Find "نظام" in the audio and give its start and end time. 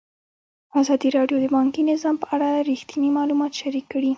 1.91-2.15